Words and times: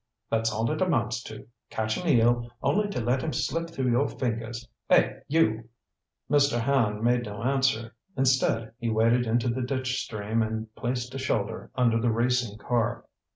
That's 0.31 0.51
all 0.51 0.71
it 0.71 0.81
amounts 0.81 1.21
to. 1.25 1.45
Catch 1.69 1.95
an 1.97 2.07
eel, 2.07 2.49
only 2.63 2.89
to 2.89 2.99
let 3.01 3.21
him 3.21 3.31
slip 3.33 3.69
through 3.69 3.91
your 3.91 4.07
fingers 4.07 4.67
eh, 4.89 5.19
you!" 5.27 5.69
Mr. 6.27 6.59
Hand 6.59 7.03
made 7.03 7.25
no 7.25 7.43
answer. 7.43 7.93
Instead, 8.17 8.73
he 8.79 8.89
waded 8.89 9.27
into 9.27 9.47
the 9.49 9.61
ditch 9.61 10.01
stream 10.01 10.41
and 10.41 10.73
placed 10.73 11.13
a 11.13 11.19
shoulder 11.19 11.69
under 11.75 12.01
the 12.01 12.09
racing 12.09 12.57
car. 12.57 13.05